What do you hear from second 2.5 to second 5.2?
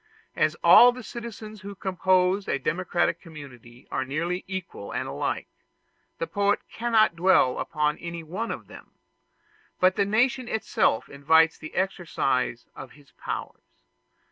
democratic community are nearly equal and